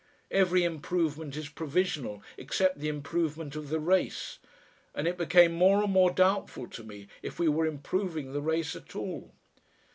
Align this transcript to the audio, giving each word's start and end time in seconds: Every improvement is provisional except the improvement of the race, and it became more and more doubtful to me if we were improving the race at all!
Every 0.31 0.63
improvement 0.63 1.35
is 1.35 1.47
provisional 1.47 2.23
except 2.35 2.79
the 2.79 2.87
improvement 2.87 3.55
of 3.55 3.69
the 3.69 3.79
race, 3.79 4.39
and 4.95 5.07
it 5.07 5.15
became 5.15 5.51
more 5.51 5.83
and 5.83 5.93
more 5.93 6.09
doubtful 6.09 6.67
to 6.69 6.83
me 6.83 7.07
if 7.21 7.37
we 7.37 7.47
were 7.47 7.67
improving 7.67 8.33
the 8.33 8.41
race 8.41 8.75
at 8.75 8.95
all! 8.95 9.35